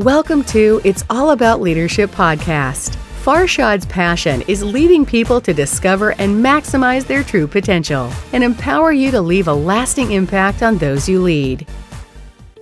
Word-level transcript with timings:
Welcome 0.00 0.44
to 0.44 0.80
It's 0.82 1.04
All 1.10 1.32
About 1.32 1.60
Leadership 1.60 2.10
podcast. 2.10 2.96
Farshad's 3.22 3.84
passion 3.84 4.40
is 4.48 4.62
leading 4.62 5.04
people 5.04 5.42
to 5.42 5.52
discover 5.52 6.12
and 6.12 6.42
maximize 6.42 7.06
their 7.06 7.22
true 7.22 7.46
potential 7.46 8.10
and 8.32 8.42
empower 8.42 8.92
you 8.92 9.10
to 9.10 9.20
leave 9.20 9.46
a 9.46 9.52
lasting 9.52 10.12
impact 10.12 10.62
on 10.62 10.78
those 10.78 11.06
you 11.06 11.20
lead. 11.20 11.66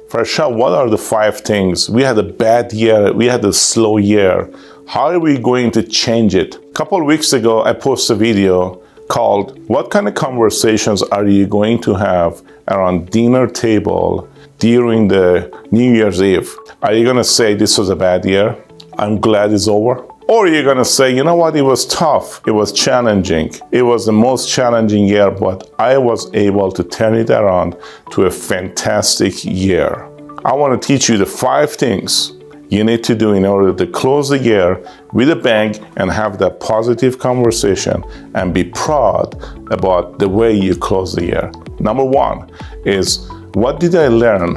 Farshad, 0.09 0.57
what 0.57 0.73
are 0.73 0.91
the 0.91 0.99
five 0.99 1.39
things? 1.43 1.89
We 1.89 2.03
had 2.03 2.19
a 2.19 2.25
bad 2.25 2.73
year, 2.73 3.13
we 3.13 3.27
had 3.27 3.45
a 3.45 3.53
slow 3.53 3.99
year. 3.99 4.53
How 4.89 5.07
are 5.11 5.21
we 5.21 5.39
going 5.39 5.71
to 5.73 5.85
change 5.85 6.35
it? 6.35 6.57
A 6.57 6.73
couple 6.73 7.01
weeks 7.05 7.33
ago, 7.33 7.63
I 7.63 7.73
posted 7.73 8.17
a 8.17 8.19
video 8.19 8.83
called 9.09 9.59
What 9.69 9.91
kind 9.91 10.07
of 10.07 10.15
conversations 10.15 11.03
are 11.03 11.27
you 11.27 11.47
going 11.47 11.81
to 11.83 11.95
have 11.95 12.43
around 12.69 13.11
dinner 13.11 13.47
table 13.47 14.29
during 14.59 15.09
the 15.09 15.51
New 15.71 15.93
Year's 15.93 16.23
Eve? 16.23 16.55
Are 16.83 16.93
you 16.93 17.05
going 17.05 17.17
to 17.17 17.25
say 17.25 17.55
this 17.55 17.79
was 17.79 17.89
a 17.89 17.97
bad 17.97 18.25
year? 18.25 18.57
I'm 18.99 19.21
glad 19.21 19.53
it's 19.53 19.69
over? 19.69 20.05
Or 20.29 20.45
are 20.45 20.49
you're 20.49 20.63
gonna 20.63 20.85
say, 20.85 21.17
you 21.17 21.25
know 21.25 21.37
what, 21.37 21.57
it 21.57 21.63
was 21.63 21.87
tough, 21.87 22.43
it 22.47 22.51
was 22.51 22.71
challenging, 22.71 23.51
it 23.73 23.81
was 23.81 24.05
the 24.05 24.13
most 24.13 24.51
challenging 24.51 25.07
year, 25.07 25.31
but 25.31 25.73
I 25.79 25.97
was 25.97 26.31
able 26.35 26.71
to 26.73 26.85
turn 26.85 27.15
it 27.15 27.31
around 27.31 27.77
to 28.11 28.27
a 28.27 28.31
fantastic 28.31 29.43
year. 29.43 30.07
I 30.45 30.53
wanna 30.53 30.77
teach 30.77 31.09
you 31.09 31.17
the 31.17 31.25
five 31.25 31.73
things 31.73 32.33
you 32.69 32.85
need 32.85 33.03
to 33.05 33.15
do 33.15 33.33
in 33.33 33.45
order 33.45 33.73
to 33.73 33.87
close 33.87 34.29
the 34.29 34.39
year 34.39 34.85
with 35.13 35.31
a 35.31 35.37
bang 35.37 35.75
and 35.97 36.11
have 36.11 36.39
that 36.39 36.61
positive 36.61 37.19
conversation 37.19 38.05
and 38.35 38.53
be 38.53 38.65
proud 38.65 39.35
about 39.71 40.19
the 40.19 40.29
way 40.29 40.53
you 40.53 40.75
close 40.77 41.15
the 41.15 41.25
year. 41.25 41.51
Number 41.81 42.05
one 42.05 42.51
is 42.85 43.29
what 43.55 43.81
did 43.81 43.95
I 43.95 44.09
learn 44.09 44.57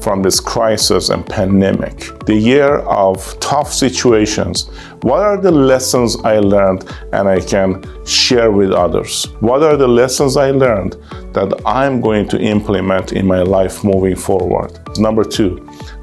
from 0.00 0.22
this 0.22 0.40
crisis 0.40 1.10
and 1.10 1.24
pandemic, 1.26 2.24
the 2.26 2.34
year 2.34 2.78
of 2.80 3.38
tough 3.40 3.72
situations, 3.72 4.68
what 5.02 5.20
are 5.20 5.36
the 5.36 5.50
lessons 5.50 6.16
I 6.24 6.38
learned 6.38 6.84
and 7.12 7.28
I 7.28 7.40
can 7.40 7.84
share 8.06 8.50
with 8.50 8.72
others? 8.72 9.26
What 9.40 9.62
are 9.62 9.76
the 9.76 9.88
lessons 9.88 10.36
I 10.36 10.50
learned 10.50 10.96
that 11.34 11.62
I'm 11.64 12.00
going 12.00 12.28
to 12.28 12.38
implement 12.38 13.12
in 13.12 13.26
my 13.26 13.42
life 13.42 13.84
moving 13.84 14.16
forward? 14.16 14.78
Number 14.98 15.24
two, 15.24 15.56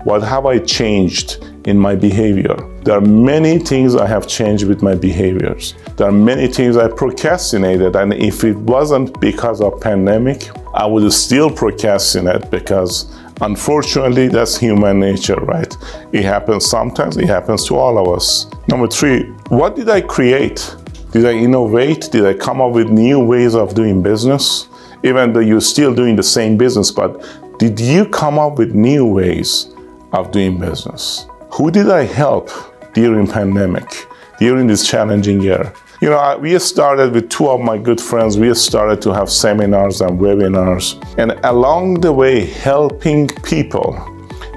what 0.04 0.24
have 0.24 0.46
I 0.46 0.60
changed 0.60 1.44
in 1.66 1.78
my 1.78 1.96
behavior? 1.96 2.56
There 2.84 2.98
are 2.98 3.02
many 3.02 3.60
things 3.60 3.96
I 3.96 4.08
have 4.08 4.28
changed 4.28 4.66
with 4.66 4.82
my 4.82 4.96
behaviors. 4.96 5.74
There 5.98 6.08
are 6.08 6.12
many 6.12 6.48
things 6.48 6.78
I 6.78 6.88
procrastinated 6.88 7.96
and 7.96 8.14
if 8.14 8.44
it 8.44 8.56
wasn't 8.56 9.20
because 9.20 9.60
of 9.60 9.82
pandemic, 9.82 10.50
I 10.74 10.86
would 10.86 11.12
still 11.12 11.50
procrastinate 11.50 12.50
because 12.50 13.14
Unfortunately, 13.42 14.28
that's 14.28 14.58
human 14.58 15.00
nature, 15.00 15.36
right? 15.36 15.76
It 16.12 16.24
happens 16.24 16.66
sometimes, 16.66 17.18
it 17.18 17.28
happens 17.28 17.66
to 17.68 17.76
all 17.76 17.98
of 17.98 18.16
us. 18.16 18.48
Number 18.68 18.88
three, 18.88 19.24
what 19.50 19.76
did 19.76 19.90
I 19.90 20.02
create? 20.02 20.76
Did 21.12 21.26
I 21.26 21.34
innovate? 21.34 22.10
Did 22.12 22.26
I 22.26 22.34
come 22.34 22.62
up 22.62 22.72
with 22.72 22.90
new 22.90 23.20
ways 23.20 23.54
of 23.54 23.76
doing 23.76 24.02
business? 24.02 24.68
Even 25.04 25.34
though 25.34 25.40
you're 25.40 25.62
still 25.62 25.94
doing 25.94 26.16
the 26.16 26.24
same 26.24 26.58
business, 26.58 26.90
but 26.90 27.24
did 27.60 27.80
you 27.80 28.06
come 28.06 28.40
up 28.40 28.58
with 28.58 28.74
new 28.74 29.06
ways 29.06 29.74
of 30.14 30.32
doing 30.32 30.60
business? 30.60 31.28
Who 31.52 31.70
did 31.70 31.90
I 31.90 32.04
help 32.04 32.50
during 32.94 33.28
pandemic, 33.28 34.08
during 34.40 34.66
this 34.68 34.88
challenging 34.88 35.42
year? 35.42 35.72
You 36.00 36.12
know, 36.12 36.38
we 36.40 36.60
started 36.60 37.12
with 37.12 37.28
two 37.32 37.50
of 37.50 37.60
my 37.60 37.80
good 37.80 38.00
friends. 38.00 38.38
We 38.38 38.54
started 38.54 39.02
to 39.02 39.14
have 39.16 39.32
seminars 39.32 40.02
and 40.02 40.20
webinars, 40.20 40.94
and 41.18 41.32
along 41.44 42.02
the 42.02 42.14
way, 42.14 42.46
helping 42.46 43.28
people 43.44 43.98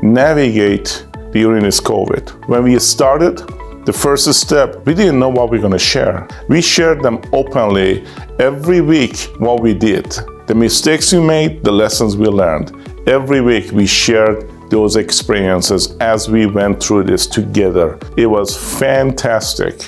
navigate 0.02 1.06
during 1.32 1.62
this 1.62 1.80
COVID. 1.80 2.46
When 2.46 2.64
we 2.64 2.78
started, 2.78 3.38
the 3.86 3.92
first 3.92 4.30
step, 4.34 4.84
we 4.84 4.92
didn't 4.92 5.18
know 5.18 5.30
what 5.30 5.50
we 5.50 5.56
are 5.56 5.62
going 5.62 5.72
to 5.72 5.78
share. 5.78 6.28
We 6.48 6.60
shared 6.60 7.02
them 7.02 7.22
openly 7.32 8.04
every 8.38 8.82
week 8.82 9.16
what 9.38 9.62
we 9.62 9.72
did, 9.72 10.10
the 10.46 10.54
mistakes 10.54 11.10
we 11.10 11.20
made, 11.20 11.64
the 11.64 11.72
lessons 11.72 12.18
we 12.18 12.26
learned. 12.26 12.76
Every 13.08 13.40
week 13.40 13.72
we 13.72 13.86
shared 13.86 14.49
those 14.70 14.96
experiences 14.96 15.96
as 15.98 16.28
we 16.28 16.46
went 16.46 16.82
through 16.82 17.04
this 17.04 17.26
together. 17.26 17.98
It 18.16 18.26
was 18.26 18.56
fantastic. 18.78 19.82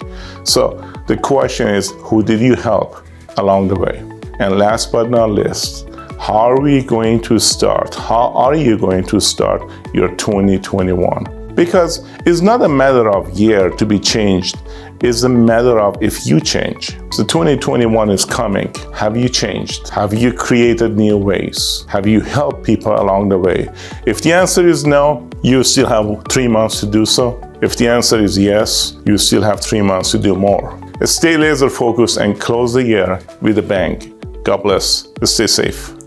So, 0.44 0.76
the 1.06 1.16
question 1.16 1.69
is 1.69 1.91
who 2.03 2.22
did 2.22 2.41
you 2.41 2.54
help 2.54 3.04
along 3.38 3.69
the 3.69 3.76
way? 3.76 3.98
And 4.38 4.59
last 4.59 4.93
but 4.93 5.09
not 5.09 5.31
least, 5.31 5.88
how 6.19 6.50
are 6.50 6.60
we 6.60 6.82
going 6.82 7.20
to 7.22 7.38
start? 7.38 7.94
How 7.94 8.32
are 8.34 8.54
you 8.54 8.78
going 8.78 9.04
to 9.06 9.20
start 9.20 9.62
your 9.94 10.09
2021? 10.16 11.42
Because 11.65 12.05
it's 12.27 12.41
not 12.41 12.61
a 12.62 12.69
matter 12.69 13.09
of 13.09 13.39
year 13.39 13.71
to 13.71 13.87
be 13.87 13.97
changed. 13.97 14.56
It's 15.00 15.23
a 15.23 15.28
matter 15.28 15.78
of 15.78 15.97
if 16.03 16.27
you 16.27 16.41
change. 16.41 16.89
So 17.12 17.23
2021 17.23 18.11
is 18.11 18.25
coming. 18.25 18.75
Have 18.93 19.17
you 19.17 19.28
changed? 19.28 19.89
Have 19.91 20.12
you 20.12 20.33
created 20.33 20.97
new 20.97 21.17
ways? 21.17 21.84
Have 21.89 22.05
you 22.05 22.21
helped 22.21 22.65
people 22.65 22.93
along 23.00 23.28
the 23.28 23.39
way? 23.39 23.69
If 24.06 24.23
the 24.23 24.33
answer 24.33 24.67
is 24.67 24.84
no, 24.84 25.31
you 25.45 25.62
still 25.62 25.87
have 25.87 26.25
three 26.28 26.49
months 26.49 26.81
to 26.81 26.87
do 26.87 27.06
so. 27.06 27.41
If 27.62 27.77
the 27.77 27.87
answer 27.87 28.19
is 28.19 28.37
yes, 28.37 28.97
you 29.06 29.17
still 29.17 29.43
have 29.43 29.61
three 29.61 29.83
months 29.83 30.11
to 30.11 30.19
do 30.19 30.34
more. 30.34 30.77
Stay 31.05 31.37
laser 31.37 31.71
focused 31.71 32.17
and 32.17 32.41
close 32.41 32.73
the 32.73 32.83
year 32.83 33.21
with 33.41 33.56
a 33.59 33.62
bang. 33.62 34.19
God 34.43 34.65
bless. 34.65 35.06
Stay 35.23 35.47
safe. 35.47 36.02